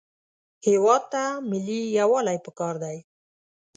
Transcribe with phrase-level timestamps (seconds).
[0.67, 2.97] هېواد ته ملي یووالی پکار دی